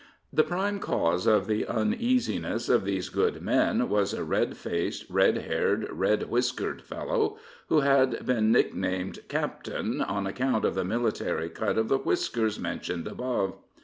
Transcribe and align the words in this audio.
The 0.33 0.43
prime 0.43 0.79
cause 0.79 1.27
of 1.27 1.45
the 1.45 1.67
uneasiness 1.67 2.69
of 2.69 2.85
these 2.85 3.09
good 3.09 3.39
men 3.43 3.87
was 3.87 4.15
a 4.15 4.23
red 4.23 4.57
faced, 4.57 5.05
red 5.11 5.37
haired, 5.37 5.87
red 5.91 6.27
whiskered 6.27 6.81
fellow, 6.81 7.37
who 7.69 7.81
had 7.81 8.25
been 8.25 8.51
nicknamed 8.51 9.19
"Captain," 9.27 10.01
on 10.01 10.25
account 10.25 10.65
of 10.65 10.73
the 10.73 10.83
military 10.83 11.49
cut 11.49 11.77
of 11.77 11.87
the 11.87 11.99
whiskers 11.99 12.59
mentioned 12.59 13.05
above. 13.05 13.53